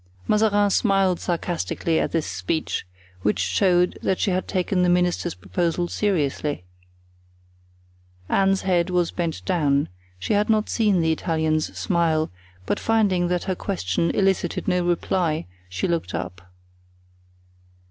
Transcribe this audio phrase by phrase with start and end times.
[0.27, 2.87] Mazarin smiled sarcastically at this speech,
[3.21, 6.63] which showed that she had taken the minister's proposal seriously.
[8.27, 12.31] Anne's head was bent down—she had not seen the Italian's smile;
[12.65, 16.51] but finding that her question elicited no reply she looked up.